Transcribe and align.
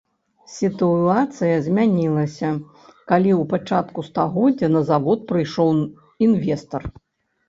Сітуацыя 0.59 1.57
змянілася, 1.65 2.49
калі 3.11 3.31
ў 3.33 3.43
пачатку 3.51 4.05
стагоддзя 4.07 4.69
на 4.77 4.81
завод 4.89 5.19
прыйшоў 5.33 5.71
інвестар. 6.29 6.89